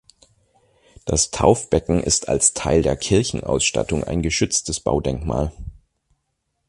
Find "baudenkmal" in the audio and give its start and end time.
4.79-5.51